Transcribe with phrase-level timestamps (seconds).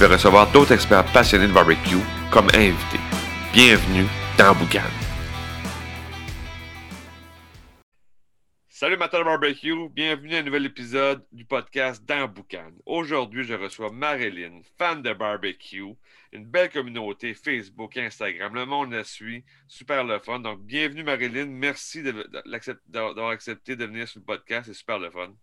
[0.00, 2.00] vais recevoir d'autres experts passionnés de barbecue
[2.30, 3.00] comme invités.
[3.52, 4.06] Bienvenue
[4.38, 4.80] dans Boucan.
[8.70, 12.70] Salut Matin Barbecue, bienvenue à un nouvel épisode du podcast dans Boucan.
[12.86, 15.94] Aujourd'hui, je reçois Marilyn, fan de barbecue,
[16.32, 18.54] une belle communauté Facebook, Instagram.
[18.54, 20.38] Le monde la suit, super le fun.
[20.38, 22.02] Donc, bienvenue Marilyn, merci
[22.88, 25.34] d'avoir accepté de venir sur le podcast, c'est super le fun.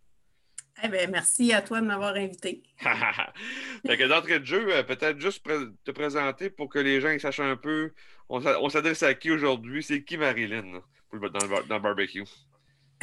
[0.83, 2.61] Eh bien, merci à toi de m'avoir invité.
[3.83, 5.43] d'entrée de jeu, euh, peut-être juste
[5.83, 7.91] te présenter pour que les gens sachent un peu.
[8.29, 9.81] On s'adresse à qui aujourd'hui?
[9.81, 12.25] C'est qui Marilyn dans le, barbecue?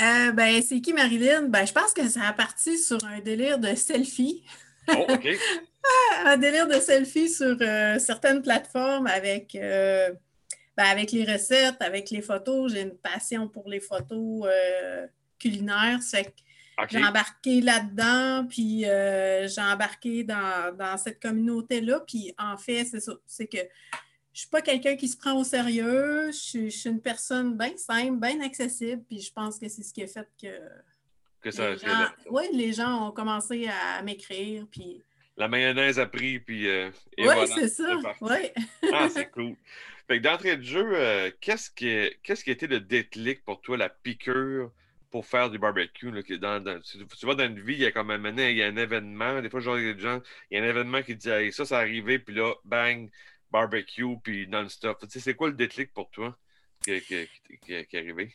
[0.01, 1.49] Euh, ben, c'est qui Marilyn?
[1.49, 4.45] Ben, je pense que ça a parti sur un délire de selfie.
[4.89, 5.27] Oh, OK.
[6.25, 10.17] un délire de selfie sur euh, certaines plateformes avec, ben,
[10.77, 12.73] avec les recettes, avec les photos.
[12.73, 14.47] J'ai une passion pour les photos
[15.41, 16.01] culinaires.
[16.89, 22.01] J'ai embarqué là-dedans, puis euh, j'ai embarqué dans, cette communauté-là.
[22.01, 23.13] Puis en fait, c'est ça.
[23.27, 23.59] C'est que
[24.33, 26.31] je suis pas quelqu'un qui se prend au sérieux.
[26.33, 29.03] Je, suis une personne bien simple, bien accessible.
[29.09, 30.49] Puis je pense que c'est ce qui a fait que.
[31.41, 31.71] Que ça.
[31.71, 34.67] Les gens, oui, les gens ont commencé à m'écrire.
[34.71, 35.03] Puis.
[35.37, 36.69] La mayonnaise a pris, puis.
[36.69, 37.97] Euh, oui, c'est ça.
[38.93, 39.57] Ah, c'est cool.
[40.07, 43.61] Fait que d'entrée de jeu, euh, qu'est-ce qui, qu'est-ce qui a été le déclic pour
[43.61, 44.71] toi, la piqûre?
[45.15, 46.11] Pour faire du barbecue.
[46.41, 48.77] dans, tu, vois, dans une vie, il y a comme un, il y a un
[48.77, 49.41] événement.
[49.41, 50.21] Des fois, genre, il y a des gens,
[50.51, 53.09] il y a un événement qui dit ça, c'est arrivé, puis là, bang,
[53.49, 54.99] barbecue, puis non-stop.
[55.03, 56.37] Tu sais, c'est quoi le déclic pour toi
[56.83, 58.35] qui, qui, est arrivé?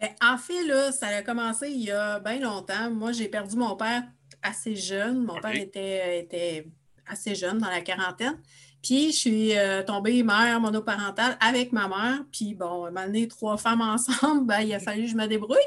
[0.00, 2.90] Ben, en fait, là, ça a commencé il y a bien longtemps.
[2.90, 4.04] Moi, j'ai perdu mon père
[4.40, 5.24] assez jeune.
[5.24, 6.66] Mon père était, était
[7.06, 8.40] assez jeune, dans la quarantaine.
[8.82, 12.24] Puis, je suis euh, tombée mère monoparentale avec ma mère.
[12.30, 15.58] Puis, bon, m'a donné, trois femmes ensemble, ben, il a fallu que je me débrouille.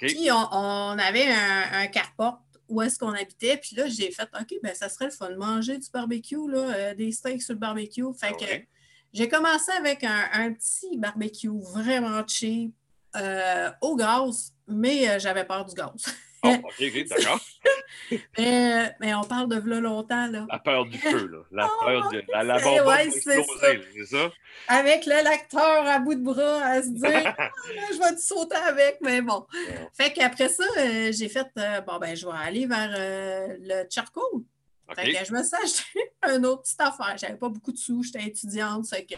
[0.00, 3.56] Puis, on, avait un, un carport où est-ce qu'on habitait.
[3.56, 6.58] Puis là, j'ai fait, OK, ben ça serait le fun de manger du barbecue, là,
[6.58, 8.04] euh, des steaks sur le barbecue.
[8.18, 8.44] Fait que
[9.12, 12.74] j'ai commencé avec un, petit barbecue vraiment cheap
[13.16, 15.92] euh, au gaz, mais j'avais peur du gaz.
[16.46, 17.40] Oh, OK, OK, d'accord.
[18.38, 20.26] mais, mais, on parle de là longtemps.
[20.26, 20.46] Là.
[20.50, 21.38] La peur du feu, là.
[21.50, 24.30] La oh, peur de la, la ouais, c'est ça.
[24.68, 27.50] Avec le lecteur à bout de bras à se dire ah,
[27.92, 29.46] je vais te sauter avec, mais bon.
[29.94, 33.84] Fait qu'après ça, euh, j'ai fait euh, bon ben je vais aller vers euh, le
[33.90, 34.42] charcoal.
[34.94, 37.16] Fait que je me suis acheté une autre petite affaire.
[37.18, 39.16] J'avais pas beaucoup de sous, j'étais étudiante, fait que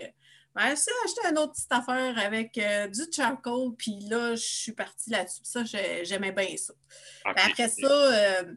[0.55, 4.73] ben, ça, acheté une autre petite affaire avec euh, du charcoal, puis là, je suis
[4.73, 5.43] partie là-dessus.
[5.45, 5.63] Ça,
[6.03, 6.75] j'aimais bien ça.
[7.25, 8.55] après ça, euh,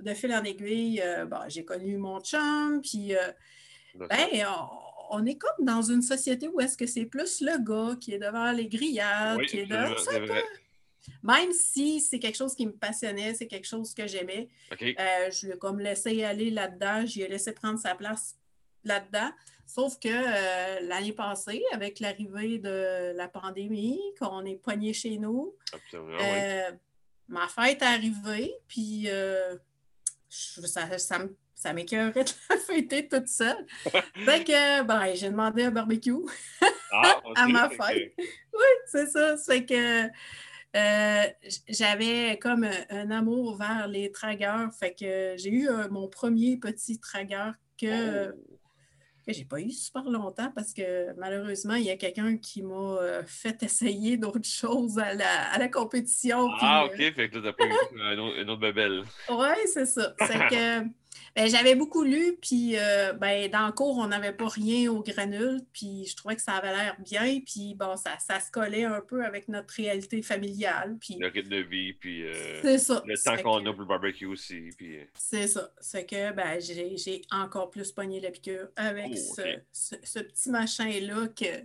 [0.00, 3.12] de fil en aiguille, euh, j'ai connu mon chum, puis
[3.94, 4.46] ben,
[5.10, 8.18] on, est comme dans une société où est-ce que c'est plus le gars qui est
[8.18, 10.12] devant les grillades, qui est devant ça.
[11.22, 14.48] Même si c'est quelque chose qui me passionnait, c'est quelque chose que j'aimais,
[14.80, 18.36] je lui ai comme laissé aller là-dedans, lui ai laissé prendre sa place
[18.86, 19.30] là-dedans.
[19.66, 25.56] Sauf que euh, l'année passée, avec l'arrivée de la pandémie, qu'on est poigné chez nous,
[25.94, 26.70] euh,
[27.28, 29.56] ma fête est arrivée, puis euh,
[30.28, 31.18] ça, ça,
[31.54, 33.66] ça m'écœurait de la fêter toute seule.
[33.84, 36.14] fait que ben, j'ai demandé un barbecue
[36.92, 38.14] ah, à ma fête.
[38.16, 39.36] Oui, c'est ça.
[39.36, 40.08] C'est que
[41.68, 44.72] j'avais comme un, amour vers les tragueurs.
[44.72, 48.30] Fait que j'ai eu mon premier petit tragueur que.
[48.30, 48.56] Oh
[49.26, 52.74] que j'ai pas eu super longtemps parce que malheureusement, il y a quelqu'un qui m'a
[52.74, 56.48] euh, fait essayer d'autres choses à la, à la compétition.
[56.60, 59.02] Ah, OK, euh, fait que là, t'as pas eu une autre, une autre bebelle.
[59.28, 60.14] Oui, c'est ça.
[60.20, 60.86] C'est que
[61.36, 65.60] j'avais beaucoup lu, puis euh, ben, dans le cours, on n'avait pas rien au granule,
[65.72, 69.00] puis je trouvais que ça avait l'air bien, puis bon, ça, ça, se collait un
[69.00, 70.96] peu avec notre réalité familiale.
[71.00, 74.70] Puis, le rythme de vie, puis euh, le temps qu'on a pour le barbecue aussi.
[74.76, 74.96] Puis...
[74.96, 75.04] Euh.
[75.14, 75.70] C'est ça.
[75.80, 79.42] C'est que ben, j'ai encore plus pogné la piqûre avec oh,
[79.72, 81.64] ce, ce, petit machin-là que,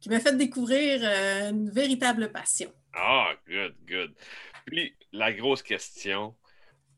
[0.00, 1.02] qui m'a fait découvrir
[1.50, 2.72] une véritable passion.
[2.94, 4.14] Ah, good, good.
[4.66, 6.34] Puis la grosse question,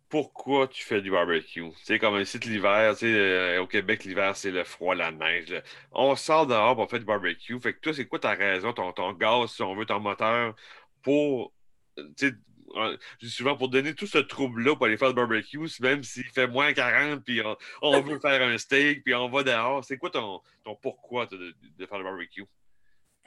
[0.09, 1.71] pourquoi tu fais du barbecue?
[1.83, 5.55] C'est comme un site l'hiver, euh, au Québec, l'hiver, c'est le froid, la neige.
[5.93, 7.59] On sort dehors pour faire du barbecue.
[7.61, 10.55] Fait que toi, c'est quoi ta raison, ton, ton gaz, si on veut, ton moteur,
[11.03, 11.53] pour
[13.21, 16.47] dis souvent, pour donner tout ce trouble-là pour aller faire le barbecue, même s'il fait
[16.47, 17.41] moins 40, puis
[17.83, 21.55] on, veut faire un steak, puis on va dehors, c'est quoi ton, ton pourquoi de,
[21.87, 22.45] faire le barbecue?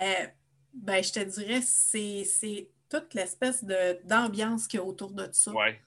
[0.01, 0.27] Euh,
[0.73, 3.63] ben, je te dirais, c'est toute l'espèce
[4.03, 5.51] d'ambiance qu'il y a autour de ça.
[5.51, 5.79] Ouais.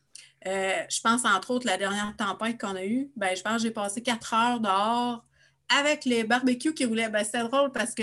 [0.46, 3.62] Euh, je pense, entre autres, la dernière tempête qu'on a eue, ben, je pense que
[3.62, 5.24] j'ai passé quatre heures dehors
[5.68, 7.08] avec les barbecues qui roulaient.
[7.08, 8.02] Ben, C'était drôle parce que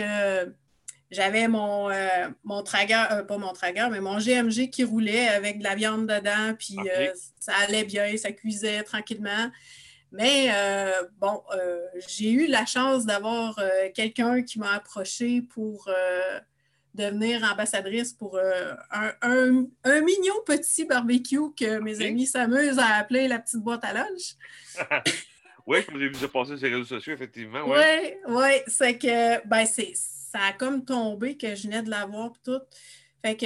[1.11, 5.59] j'avais mon, euh, mon trager, euh, pas mon trager, mais mon GMG qui roulait avec
[5.59, 6.77] de la viande dedans, puis
[7.39, 9.51] ça allait bien, ça cuisait tranquillement.
[10.11, 10.49] Mais
[11.19, 11.43] bon,
[12.07, 13.59] j'ai eu la chance d'avoir
[13.93, 15.87] quelqu'un qui m'a approché pour
[16.99, 18.73] devenir ambassadrice pour euh,
[19.21, 24.35] un, mignon petit barbecue que mes amis s'amusent à appeler la petite boîte à lunch.
[25.65, 27.63] oui, comme j'ai vu ça passer sur les réseaux sociaux, effectivement.
[27.65, 27.77] Oui,
[28.27, 32.61] oui, ouais, c'est que ben, ça a comme tombé que je venais de l'avoir tout.
[33.23, 33.45] Fait que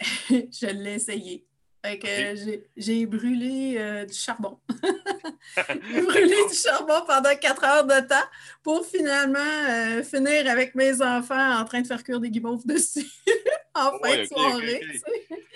[0.30, 1.46] je l'ai essayé.
[1.84, 4.58] Fait que j'ai brûlé euh, du charbon.
[5.56, 8.28] j'ai brûlé du charbon pendant quatre heures de temps
[8.62, 13.10] pour finalement euh, finir avec mes enfants en train de faire cuire des guimauves dessus
[13.74, 14.80] en fin de soirée.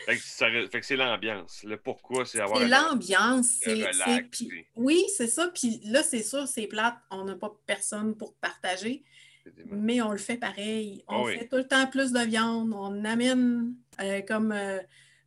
[0.08, 1.62] fait, que c'est l'ambiance.
[1.62, 2.58] Le pourquoi, c'est avoir.
[2.58, 3.46] C'est l'ambiance.
[3.62, 3.87] C'est,
[4.75, 5.49] oui, c'est ça.
[5.55, 6.96] Puis là, c'est sûr, c'est plate.
[7.12, 9.05] On n'a pas personne pour partager.
[9.67, 11.05] Mais on le fait pareil.
[11.06, 12.73] On ah fait tout le temps plus de viande.
[12.75, 14.52] On amène euh, comme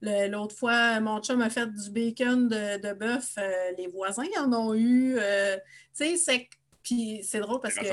[0.02, 3.34] L'autre fois, mon chum a fait du bacon de, de bœuf.
[3.38, 5.18] Euh, les voisins en ont eu.
[5.18, 5.58] Euh,
[5.98, 6.50] tu sais, c'est.
[6.84, 7.86] Puis c'est drôle parce que.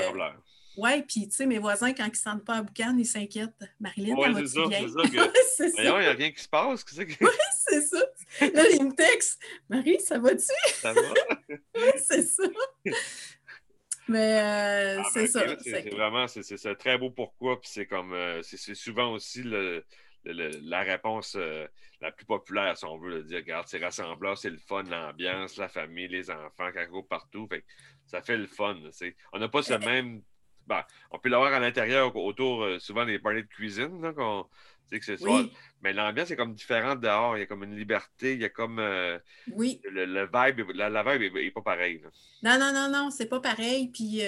[0.77, 3.49] Oui, puis tu sais, mes voisins, quand ils ne sentent pas à boucan, ils s'inquiètent.
[3.79, 5.09] Marilyn, ouais, c'est ça, c'est ça.
[5.09, 5.39] Que...
[5.55, 5.81] c'est ça.
[5.81, 6.83] il n'y a rien qui se passe.
[6.83, 6.95] Que...
[7.01, 7.31] Oui,
[7.67, 7.99] c'est ça.
[8.41, 9.41] Là, ils me textent.
[9.69, 10.45] Marie, ça va-tu?
[10.75, 11.01] Ça va?
[11.49, 12.43] oui, c'est ça.
[14.07, 15.55] Mais euh, ah, c'est ben, ça.
[15.63, 17.59] C'est vraiment, c'est un très beau pourquoi.
[17.59, 19.83] Puis c'est comme, c'est souvent aussi le,
[20.33, 21.67] la réponse euh,
[22.01, 23.37] la plus populaire, si on veut le dire.
[23.37, 27.47] Regarde, c'est rassembleur, c'est le fun, l'ambiance, la famille, les enfants, quand partout.
[28.05, 28.77] ça fait le fun.
[29.33, 30.21] On n'a pas ce même.
[30.65, 34.01] Ben, on peut l'avoir à l'intérieur, autour, euh, souvent des parties de cuisine.
[34.91, 35.49] que
[35.81, 37.37] Mais l'ambiance est comme différente dehors.
[37.37, 38.33] Il y a comme une liberté.
[38.33, 38.79] Il y a comme.
[38.79, 39.17] Euh,
[39.53, 39.79] oui.
[39.85, 42.01] Le, vibe, la, vibe n'est pas pareil.
[42.43, 43.89] Non, non, non, non, c'est pas pareil.
[43.93, 44.19] Puis,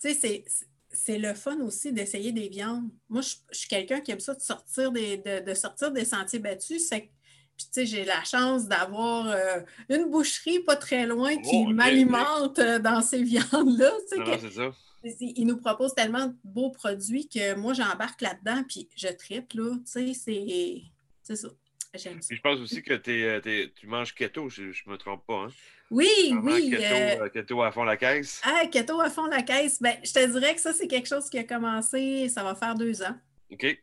[0.00, 0.44] tu sais, c'est
[0.90, 2.88] c'est le fun aussi d'essayer des viandes.
[3.08, 6.88] Moi, je, suis quelqu'un qui aime ça de sortir des, de, sortir des sentiers battus.
[6.88, 7.10] puis,
[7.56, 12.58] tu sais, j'ai la chance d'avoir euh, une boucherie pas très loin qui oh, m'alimente
[12.58, 13.92] euh, dans ces viandes-là.
[14.08, 14.72] c'est ça.
[15.20, 19.76] Ils nous proposent tellement de beaux produits que moi, j'embarque là-dedans, puis je tripe, là.
[19.92, 20.82] Tu sais,
[21.22, 21.48] c'est ça.
[21.94, 22.34] J'aime ça.
[22.34, 25.44] je pense aussi que euh, tu manges keto, je ne me trompe pas.
[25.44, 25.48] Hein?
[25.90, 26.70] Oui, oui.
[26.70, 28.42] Keto, euh, euh, keto, à fond la caisse?
[28.44, 29.80] Ah, keto à fond la caisse.
[29.80, 32.74] Ben, je te dirais que ça, c'est quelque chose qui a commencé, ça va faire
[32.74, 33.16] deux ans.
[33.50, 33.82] OK.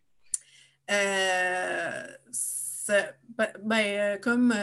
[0.91, 2.03] Euh,
[3.29, 4.53] ben, ben comme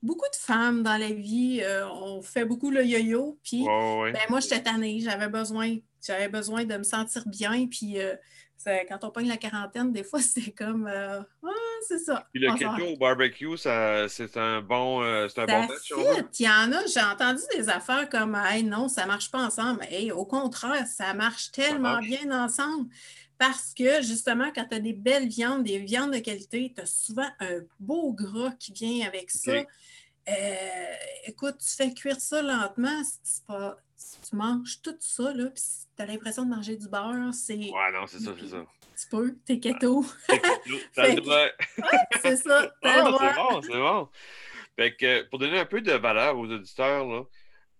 [0.00, 1.62] beaucoup de femmes dans la vie,
[1.92, 3.40] on fait beaucoup le yo-yo.
[3.42, 5.00] Puis, ben, moi, j'étais tannée.
[5.00, 5.76] J'avais besoin,
[6.06, 7.66] j'avais besoin de me sentir bien.
[7.66, 7.98] Puis,
[8.88, 11.48] quand on pogne la quarantaine, des fois, c'est comme euh, Ah,
[11.86, 12.26] c'est ça.
[12.32, 15.74] Puis le keto au barbecue, c'est un bon, euh, c'est un bon
[16.38, 19.38] Il y en a, j'ai entendu des affaires comme Hey, non, ça ne marche pas
[19.38, 19.84] ensemble.
[19.88, 22.88] Hey, au contraire, ça marche tellement bien ensemble.
[23.38, 26.86] Parce que justement, quand tu as des belles viandes, des viandes de qualité, tu as
[26.86, 29.52] souvent un beau gras qui vient avec ça.
[30.28, 30.94] Euh,
[31.24, 33.78] écoute, tu fais cuire ça lentement, c'est pas
[34.28, 35.62] tu manges tout ça, là, puis
[35.96, 37.56] tu as l'impression de manger du beurre, c'est.
[37.56, 38.64] Ouais, non, c'est ça, c'est ça.
[39.00, 40.04] Tu peux, t'es keto.
[40.26, 41.30] T'es keto,
[42.22, 42.72] c'est ça.
[42.82, 44.08] Ah, c'est bon, c'est bon.
[44.76, 47.24] Fait que, pour donner un peu de valeur aux auditeurs, là,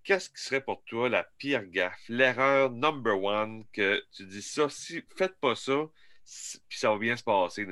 [0.04, 4.68] qu'est-ce qui serait pour toi la pire gaffe, l'erreur number one que tu dis ça,
[4.68, 5.86] si faites pas ça,
[6.68, 7.66] puis ça va bien se passer.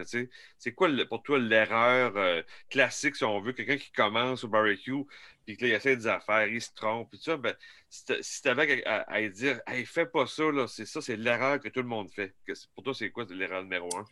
[0.59, 5.05] C'est quoi pour toi l'erreur euh, classique, si on veut, quelqu'un qui commence au barbecue,
[5.47, 7.55] puis qu'il essaie des affaires, il se trompe, puis ça, ben,
[7.89, 11.83] si tu avais à, dire, hey, fais pas ça, c'est ça, c'est l'erreur que tout
[11.83, 12.35] le monde fait.
[12.75, 14.05] Pour toi, c'est quoi l'erreur numéro un?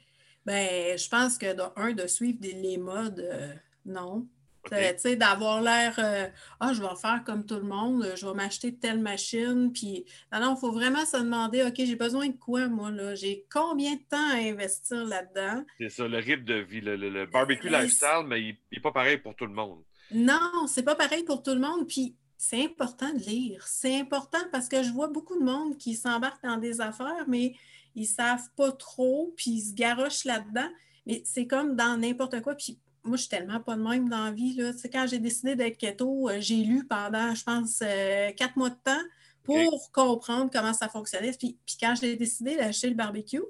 [0.44, 3.52] Ben, je pense que, un, de suivre les modes, euh,
[3.84, 4.28] non.
[4.68, 6.28] Tu sais, d'avoir l'air, euh,
[6.60, 9.72] ah, je vais faire comme tout le monde, je vais m'acheter telle machine.
[9.72, 13.14] Puis, non, il faut vraiment se demander, OK, j'ai besoin de quoi, moi, là?
[13.14, 15.64] J'ai combien de temps à investir là-dedans?
[15.78, 19.34] C'est ça, le rythme de vie, le, barbecue lifestyle, mais il n'est pas pareil pour
[19.34, 19.82] tout le monde.
[20.10, 21.86] Non, c'est pas pareil pour tout le monde.
[21.86, 23.66] Puis, c'est important de lire.
[23.66, 27.54] C'est important parce que je vois beaucoup de monde qui s'embarque dans des affaires, mais
[27.94, 30.68] ils ne savent pas trop, puis ils se garochent là-dedans.
[31.06, 32.54] Mais c'est comme dans n'importe quoi.
[32.54, 34.54] Puis moi, je suis tellement pas de même dans la vie.
[34.54, 34.72] Là.
[34.92, 38.78] quand j'ai décidé d'être keto, euh, j'ai lu pendant, je pense, euh, quatre mois de
[38.82, 39.02] temps
[39.42, 41.32] pour comprendre comment ça fonctionnait.
[41.32, 43.42] Puis, puis quand j'ai décidé d'acheter le barbecue,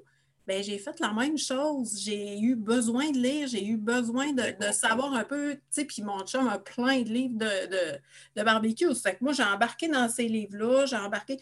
[0.45, 1.99] ben, j'ai fait la même chose.
[1.99, 6.01] J'ai eu besoin de lire, j'ai eu besoin de, savoir un peu, tu sais, puis
[6.01, 7.99] mon chum a plein de livres de,
[8.35, 8.93] de, barbecue.
[8.95, 11.37] C'est que moi, j'ai embarqué dans ces livres-là, j'ai embarqué.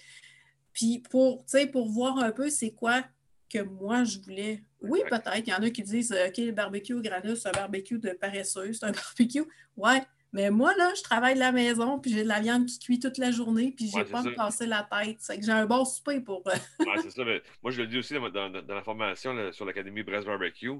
[0.73, 3.03] Puis pour, pour voir un peu c'est quoi
[3.49, 4.63] que moi je voulais.
[4.81, 5.43] Oui, peut-être.
[5.45, 8.11] Il y en a qui disent OK, le barbecue au granus, c'est un barbecue de
[8.11, 9.43] paresseux, c'est un barbecue.
[9.77, 10.01] Ouais,
[10.35, 12.99] mais moi, là, je travaille de la maison, puis j'ai de la viande qui cuit
[12.99, 15.15] toute la journée, puis j'ai pas à me casser la tête.
[15.19, 16.45] C'est que j'ai un bon souper pour.
[16.45, 16.55] ouais,
[17.01, 17.23] c'est ça.
[17.63, 20.71] moi, je le dis aussi dans, la formation sur l'Académie Brest Barbecue.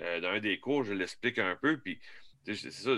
[0.00, 2.00] Euh, dans un des cours, je l'explique un peu, puis
[2.44, 2.90] c'est ça,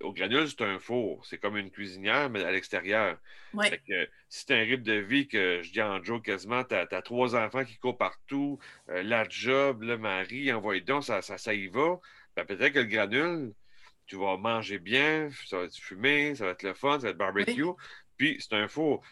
[0.00, 1.24] au granule, c'est un four.
[1.26, 3.18] C'est comme une cuisinière, mais à l'extérieur.
[3.54, 3.80] Ouais.
[4.28, 7.36] si tu un rythme de vie que je dis en Joe quasiment, tu as, trois
[7.36, 11.68] enfants qui courent partout, euh, la job, le mari, envoie donc, ça, ça, ça y
[11.68, 12.00] va.
[12.36, 13.54] Ben, peut-être que le granule,
[14.06, 17.10] tu vas manger bien, ça va être fumé, ça va être le fun, ça va
[17.10, 17.64] être barbecue.
[18.16, 19.02] Puis c'est un four.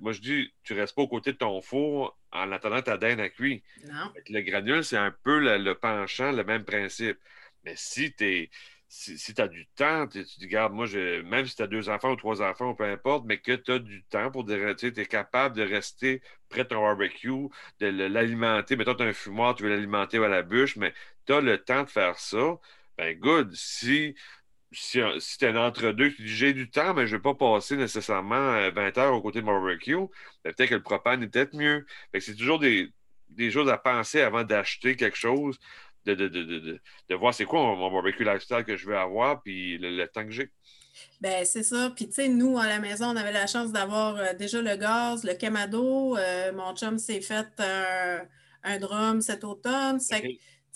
[0.00, 3.20] moi, je dis, tu restes pas aux côtés de ton four en attendant ta dinde
[3.20, 3.60] à cuire.
[4.28, 7.18] Le granule, c'est un peu le, penchant, le même principe.
[7.64, 8.50] Mais si tu
[8.88, 10.86] si, tu as du temps, tu dis, regarde, moi,
[11.24, 13.78] même si tu as deux enfants ou trois enfants, peu importe, mais que tu as
[13.78, 17.48] du temps pour dire, tu es capable de rester près de ton barbecue,
[17.80, 18.76] de l'alimenter.
[18.76, 20.94] Mettons, tu as un fumoir, tu veux l'alimenter à la bûche, mais
[21.26, 22.58] tu as le temps de faire ça.
[22.96, 23.52] Ben, good.
[23.54, 24.14] Si
[24.72, 27.22] si, si tu es un entre-deux, tu dis j'ai du temps, mais je ne vais
[27.22, 29.96] pas passer nécessairement 20 euh, heures aux côtés de mon barbecue,
[30.44, 31.86] ben, peut-être que le propane est peut-être mieux.
[32.18, 32.92] c'est toujours des,
[33.50, 35.58] choses à penser avant d'acheter quelque chose,
[36.14, 36.28] de,
[37.08, 40.30] de, voir c'est quoi mon, barbecue lifestyle que je veux avoir, puis le, temps que
[40.30, 40.50] j'ai.
[41.20, 41.92] Ben c'est ça.
[41.94, 44.76] Puis, tu sais, nous, à la maison, on avait la chance d'avoir euh, déjà le
[44.76, 46.16] gaz, le camado.
[46.16, 47.46] Euh, mon chum s'est fait
[48.64, 50.00] un drum cet automne.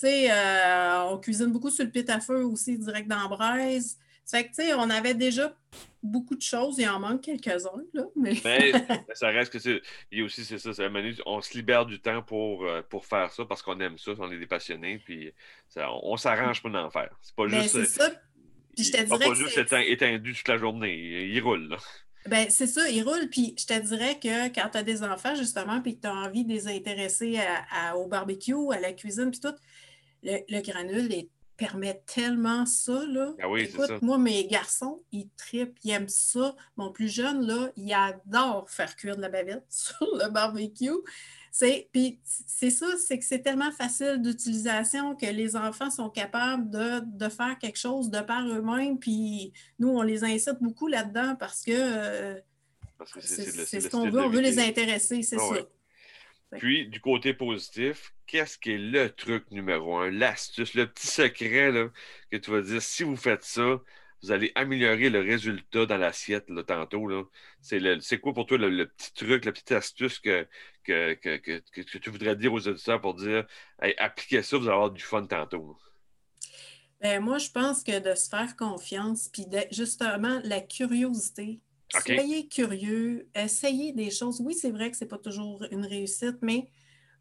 [0.04, 3.98] Euh, on cuisine beaucoup sur le pit à feu aussi, direct dans braise.
[4.24, 5.54] Fait que, tu sais, on avait déjà
[6.02, 6.76] beaucoup de choses.
[6.78, 8.04] Il en manque quelques-uns, là.
[8.16, 8.34] Mais...
[8.42, 8.72] Ben,
[9.14, 9.82] ça reste que c'est.
[10.10, 10.88] Et aussi, c'est ça, c'est
[11.26, 14.30] on se libère du temps pour, euh, pour faire ça parce qu'on aime ça, on
[14.30, 15.32] est des passionnés, puis
[15.76, 17.10] on, s'arrange pour en faire.
[17.20, 17.74] C'est pas ben, juste.
[17.74, 18.10] C'est ça.
[18.74, 19.26] Puis je te dirais.
[19.26, 21.26] pas juste être étendu toute la journée.
[21.26, 21.76] Il, roule, là.
[22.26, 23.28] Ben, c'est ça, il roule.
[23.28, 26.14] Puis je te dirais que quand tu as des enfants, justement, puis que tu as
[26.14, 27.38] envie de les intéresser
[27.96, 29.54] au barbecue, à la cuisine, puis tout,
[30.22, 31.08] le, granule
[31.56, 33.04] permet tellement ça.
[33.06, 33.34] Là.
[33.40, 36.54] Ah oui, Écoute, moi, mes garçons, ils tripent, ils aiment ça.
[36.76, 40.90] Mon plus jeune, là, il adore faire cuire de la bavette sur le barbecue.
[41.54, 46.70] C'est, puis c'est ça, c'est que c'est tellement facile d'utilisation que les enfants sont capables
[46.70, 48.98] de, faire quelque chose de par eux-mêmes.
[48.98, 52.42] Puis nous, on les incite beaucoup là-dedans parce que,
[53.20, 55.60] c'est, ce qu'on veut, on veut les intéresser, c'est ah ça.
[56.58, 61.72] Puis, du côté positif, qu'est-ce qui est le truc numéro un, l'astuce, le petit secret
[61.72, 61.88] là,
[62.30, 63.80] que tu vas dire, si vous faites ça,
[64.22, 67.08] vous allez améliorer le résultat dans l'assiette là, tantôt.
[67.08, 67.24] Là.
[67.60, 70.46] C'est, quoi pour toi le, petit truc, la petite astuce que,
[70.84, 73.46] que, que, que, tu voudrais dire aux auditeurs pour dire
[73.98, 75.76] appliquez ça, vous allez avoir du fun tantôt?
[77.00, 81.60] Ben, moi, je pense que de se faire confiance, puis justement la curiosité,
[82.00, 84.40] Soyez curieux, essayez des choses.
[84.40, 86.68] Oui, c'est vrai que ce n'est pas toujours une réussite, mais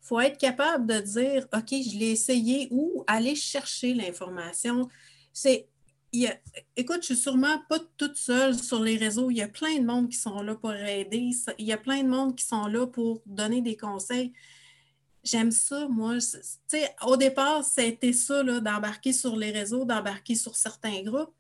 [0.02, 4.88] il faut être capable de dire OK, je l'ai essayé ou aller chercher l'information.
[5.34, 5.68] C'est.
[6.76, 9.30] écoute, je suis sûrement pas toute seule sur les réseaux.
[9.30, 11.32] Il y a plein de monde qui sont là pour aider.
[11.58, 14.34] Il y a plein de monde qui sont là pour donner des conseils.
[15.24, 16.18] J'aime ça, moi.
[17.06, 21.34] Au départ, c'était ça, d'embarquer sur les réseaux, d'embarquer sur certains groupes.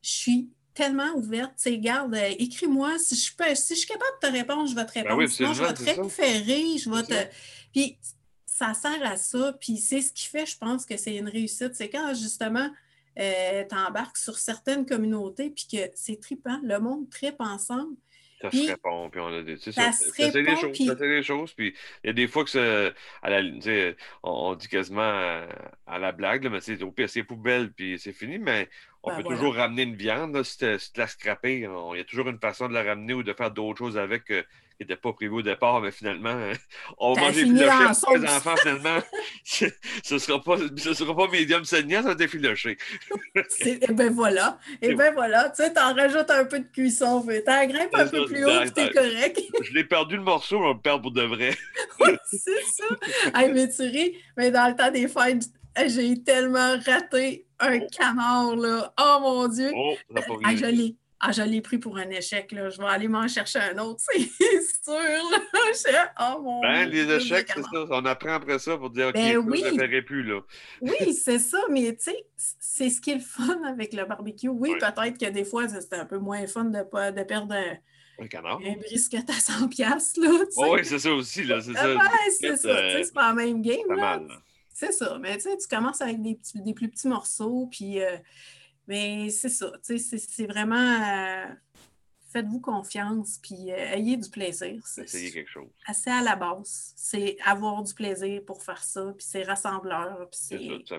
[0.00, 1.54] Je suis tellement ouverte.
[1.56, 2.98] Tu sais, garde, euh, écris-moi.
[3.00, 5.28] Si je, peux, si je suis capable de te répondre, je vais te ben répondre.
[5.28, 6.78] Sinon, je vais te référer.
[6.78, 7.34] Je vais te.
[7.72, 7.98] Puis,
[8.46, 9.52] ça sert à ça.
[9.60, 11.74] Puis, c'est ce qui fait, je pense, que c'est une réussite.
[11.74, 12.70] C'est quand, justement,
[13.18, 16.60] euh, tu embarques sur certaines communautés, puis que c'est trippant.
[16.62, 17.96] Le monde trippe ensemble.
[18.40, 19.56] Ça se répond, puis on a des.
[19.56, 20.86] Ça, ça, se répond, des choses, puis...
[20.86, 22.92] ça des choses, puis il y a des fois que ça,
[23.22, 23.40] à la,
[24.22, 25.46] on, on dit quasiment
[25.86, 28.68] à, la blague, là, mais c'est au pire, c'est poubelle, puis c'est fini, mais
[29.02, 30.66] on ben peut toujours ramener une viande, là, si tu
[30.96, 33.78] la scraper, il y a toujours une façon de la ramener ou de faire d'autres
[33.78, 34.34] choses avec qui
[34.80, 36.36] n'étaient pas prévues au départ, mais finalement,
[36.98, 38.98] on va manger les enfants, finalement.
[39.44, 39.64] ce
[40.12, 42.78] ne sera, pas, sera pas médium saignant, ça va être effiloché.
[43.60, 44.58] et eh ben voilà.
[44.80, 45.50] Et eh ben voilà.
[45.50, 48.90] Tu sais, t'en rajoutes un peu de cuisson, t'en grimpes un peu plus haut, t'es
[48.90, 49.40] correct.
[49.62, 51.56] Je l'ai perdu le morceau, on va le perdre pour de vrai.
[52.00, 52.84] oui, c'est ça.
[53.34, 55.48] hey, mais tu ris, mais dans le temps des fêtes,
[55.86, 58.92] j'ai tellement raté un canard, là.
[59.00, 59.70] Oh mon Dieu!
[59.74, 62.70] Oh, ça pas ah, je ah, je l'ai pris pour un échec, là.
[62.70, 64.20] Je vais aller m'en chercher un autre, c'est
[64.84, 64.94] sûr,
[65.92, 66.12] là.
[66.20, 67.86] Oh mon ben, les échecs, c'est ça.
[67.90, 69.64] On apprend après ça pour dire, OK, ben, oui.
[69.64, 70.40] je ne plus, là.
[70.80, 74.48] oui, c'est ça, mais tu sais, c'est ce qui est le fun avec le barbecue.
[74.48, 77.78] Oui, peut-être que des fois, c'était un peu moins fun de, de perdre un
[78.20, 78.60] un canard.
[78.64, 80.44] Un brisket à 100$, là.
[80.56, 81.60] Oh, oui, c'est ça aussi, là.
[81.60, 81.96] C'est ça.
[82.40, 82.68] c'est ça.
[82.68, 84.20] Euh, c'est pas la même game, là.
[84.72, 85.18] c'est ça.
[85.20, 88.00] Mais tu sais, tu commences avec des, des plus petits morceaux, puis.
[88.02, 88.16] Euh,
[88.88, 89.70] mais c'est ça.
[89.84, 90.76] Tu sais, c'est vraiment.
[90.76, 91.46] Euh,
[92.32, 94.82] faites-vous confiance, puis euh, ayez du plaisir.
[94.96, 95.68] Essayez quelque chose.
[95.86, 96.94] Assez à la base.
[96.96, 100.98] C'est avoir du plaisir pour faire ça, puis c'est rassembleur, puis c'est.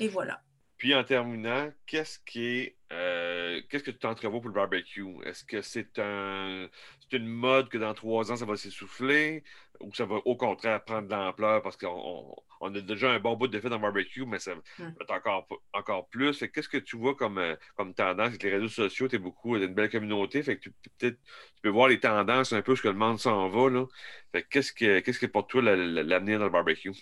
[0.00, 0.42] Et voilà.
[0.76, 5.04] Puis en terminant, qu'est-ce qui est euh, qu'est-ce que tu t'entrevois pour le barbecue?
[5.24, 6.68] Est-ce que c'est un
[7.00, 9.42] c'est une mode que dans trois ans ça va s'essouffler?
[9.80, 13.36] Ou ça va au contraire prendre de l'ampleur parce qu'on on a déjà un bon
[13.36, 14.60] bout de fait dans le barbecue, mais ça va
[15.00, 16.38] être encore, encore plus.
[16.52, 18.28] qu'est-ce que tu vois comme, euh, comme tendance?
[18.28, 19.08] Avec les réseaux sociaux?
[19.08, 20.42] Tu es beaucoup une belle communauté.
[20.42, 23.18] Fait que tu, peut-être tu peux voir les tendances un peu ce que le monde
[23.20, 23.68] s'en va.
[23.70, 23.86] Là.
[24.32, 26.92] Fait qu'est-ce que qu'est-ce que pour toi l'avenir dans le barbecue?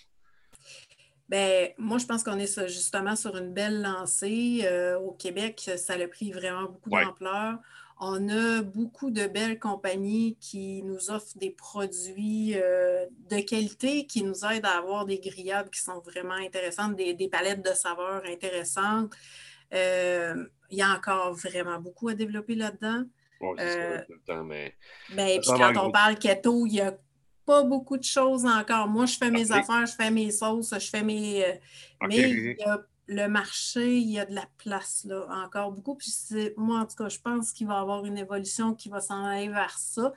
[1.27, 4.61] Bien, moi, je pense qu'on est justement sur une belle lancée.
[4.63, 7.57] Euh, au Québec, ça a pris vraiment beaucoup d'ampleur.
[7.99, 14.23] On a beaucoup de belles compagnies qui nous offrent des produits euh, de qualité, qui
[14.23, 19.13] nous aident à avoir des grillades qui sont vraiment intéressantes, des, palettes de saveurs intéressantes.
[19.73, 23.05] Euh, il y a encore vraiment beaucoup à développer là-dedans.
[23.39, 24.75] Oui, c'est temps, mais...
[25.15, 26.95] Ben, puis quand on parle keto, il y a
[27.45, 28.87] pas beaucoup de choses encore.
[28.87, 31.45] Moi, je fais mes affaires, je fais mes sauces, je fais mes.
[31.45, 31.53] Euh,
[32.07, 35.95] mais il y a le marché, il y a de la place là, encore beaucoup.
[35.95, 36.11] Puis
[36.57, 39.23] moi, en tout cas, je pense qu'il va y avoir une évolution qui va s'en
[39.23, 40.11] aller vers ça.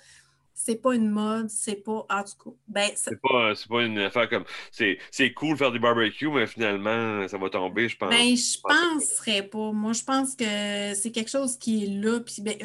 [0.55, 2.05] C'est pas une mode, c'est pas.
[2.11, 4.45] En tout cas, ben, c'est pas, pas, une affaire comme.
[4.73, 8.11] C'est cool faire du barbecue, mais finalement, ça va tomber, je pense.
[8.11, 9.71] Ben, je penserais pas.
[9.71, 12.19] Moi, je pense que c'est quelque chose qui est là.
[12.21, 12.57] Puis, ben,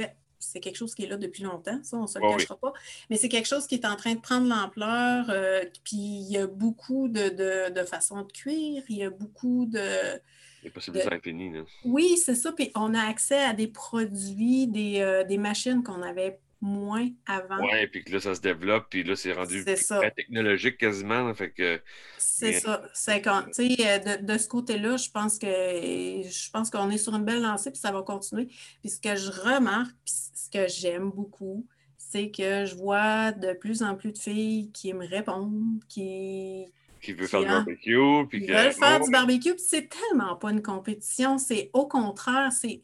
[0.53, 2.73] c'est quelque chose qui est là depuis longtemps, ça, on ne se le cachera pas.
[3.09, 5.25] Mais c'est quelque chose qui est en train de prendre l'ampleur.
[5.29, 9.65] Euh, puis il y a beaucoup de, de, façons de cuire, il y a beaucoup
[9.65, 10.19] de.
[10.63, 11.51] Les possibilités infinies.
[11.51, 11.61] Là.
[11.85, 12.51] Oui, c'est ça.
[12.51, 17.59] Puis on a accès à des produits, des, euh, des machines qu'on avait moins avant.
[17.59, 21.33] Oui, puis que là, ça se développe, puis là, c'est rendu très technologique quasiment.
[21.33, 21.81] fait que,
[22.17, 22.83] c'est ça.
[22.93, 27.13] C'est quand, euh, de, de, ce côté-là, je pense que je pense qu'on est sur
[27.15, 28.47] une belle lancée, puis ça va continuer.
[28.81, 30.13] Puis ce que je remarque, puis
[30.53, 31.65] que j'aime beaucoup,
[31.97, 36.65] c'est que je vois de plus en plus de filles qui me répondent, qui,
[37.01, 38.27] qui veulent faire du barbecue.
[38.29, 42.51] Puis qui veulent faire du barbecue, puis c'est tellement pas une compétition, c'est au contraire,
[42.51, 42.81] c'est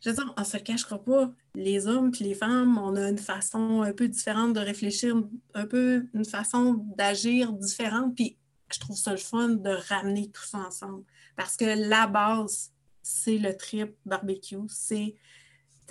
[0.00, 1.30] je veux dire, on se le cachera pas.
[1.54, 5.14] Les hommes et les femmes, on a une façon un peu différente de réfléchir,
[5.54, 8.14] un peu une façon d'agir différente.
[8.14, 8.38] Puis
[8.72, 11.04] je trouve ça le fun de ramener tout ça ensemble.
[11.36, 14.56] Parce que la base, c'est le trip barbecue.
[14.68, 15.14] C'est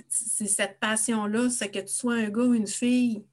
[0.08, 3.24] cette passion-là, c'est que tu sois un gars ou une fille,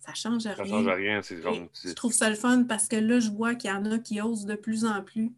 [0.00, 0.56] ça change rien.
[0.56, 1.68] Ça change rien.
[1.84, 4.20] Je trouve ça le fun parce que là, je vois qu'il y en a qui
[4.20, 5.32] osent de plus en plus.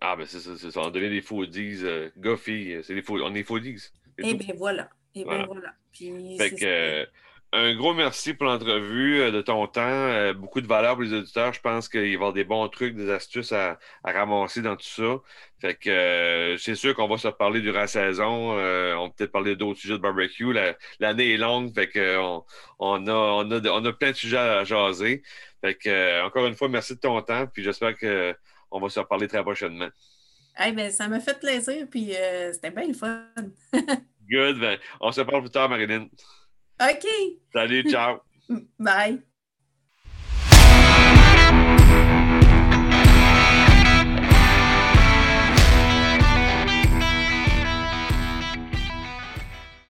[0.00, 0.80] Ah, ben c'est ça, c'est ça.
[0.82, 1.78] On devient des foodies.
[1.82, 3.90] Euh, gars, filles, c'est des faux, on est foodies.
[4.18, 4.90] Et, eh bien voilà.
[5.14, 5.74] Et eh bien voilà.
[5.92, 7.06] fait que, euh,
[7.54, 9.80] un gros merci pour l'entrevue, euh, de ton temps.
[9.82, 11.52] Euh, beaucoup de valeur pour les auditeurs.
[11.52, 14.76] Je pense qu'il va y avoir des bons trucs, des astuces à, à ramasser dans
[14.76, 15.18] tout ça.
[15.60, 18.52] Fait que c'est sûr qu'on va se reparler durant la saison.
[18.52, 20.52] on peut peut-être parler d'autres sujets de barbecue.
[21.00, 22.44] L'année est longue, fait que on,
[22.78, 25.22] on, a, on, a, on a plein de sujets à jaser.
[25.62, 27.46] Fait que encore une fois, merci de ton temps.
[27.46, 28.34] Puis j'espère que
[28.70, 29.88] on va se reparler très prochainement.
[30.58, 33.24] Ben, ça m'a fait plaisir, puis euh, c'était bien le fun.
[34.30, 34.58] Good.
[34.60, 36.08] Ben, on se parle plus tard, Marilyn.
[36.80, 37.06] OK.
[37.52, 38.20] Salut, ciao.
[38.78, 39.22] Bye.